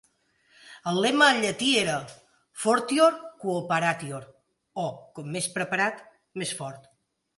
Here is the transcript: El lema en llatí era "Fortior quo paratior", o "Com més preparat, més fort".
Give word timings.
El 0.91 0.95
lema 1.05 1.25
en 1.33 1.41
llatí 1.43 1.67
era 1.81 1.97
"Fortior 2.63 3.19
quo 3.43 3.59
paratior", 3.73 4.27
o 4.85 4.87
"Com 5.19 5.31
més 5.37 5.51
preparat, 5.59 6.03
més 6.43 6.57
fort". 6.63 6.91